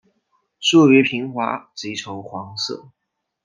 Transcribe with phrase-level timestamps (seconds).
[0.59, 2.89] 树皮平滑及呈黄色。